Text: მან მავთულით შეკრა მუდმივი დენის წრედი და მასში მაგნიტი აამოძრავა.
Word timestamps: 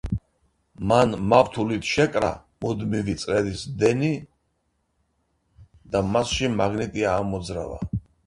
მან 0.91 1.11
მავთულით 1.33 1.89
შეკრა 1.89 2.29
მუდმივი 2.65 3.15
დენის 3.27 3.61
წრედი 3.67 4.09
და 5.97 6.01
მასში 6.17 6.51
მაგნიტი 6.63 7.07
აამოძრავა. 7.13 7.79